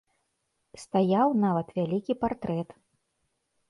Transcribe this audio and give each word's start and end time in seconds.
Стаяў 0.85 1.37
нават 1.45 1.67
вялікі 1.79 2.19
партрэт. 2.25 2.69